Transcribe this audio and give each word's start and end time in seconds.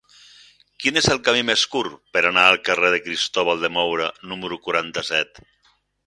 Quin 0.83 0.95
és 1.01 1.07
el 1.15 1.19
camí 1.25 1.41
més 1.49 1.65
curt 1.73 1.99
per 2.15 2.23
anar 2.29 2.45
al 2.53 2.57
carrer 2.69 2.89
de 2.93 2.99
Cristóbal 3.09 3.61
de 3.65 3.71
Moura 3.75 4.07
número 4.31 4.57
quaranta-set? 4.69 5.39